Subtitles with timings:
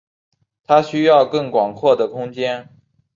[0.65, 2.67] 他需要更广阔的空间。